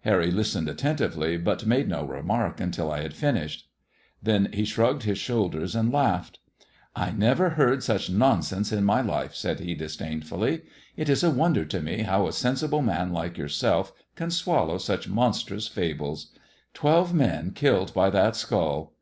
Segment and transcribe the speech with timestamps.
[0.00, 3.68] Harry listened attentively, but made no remark until I had finished.
[4.20, 6.40] Then he ahmgged his shoulders and laughed."
[6.96, 10.58] I never heard such nonsense in my life^" said ha disdainfully.
[10.58, 10.62] '^
[10.96, 15.06] It is a wonder to me how a sensible man like yourself can swallow such
[15.06, 16.32] monstrous fables.
[16.74, 18.94] Twebe men killed by that skull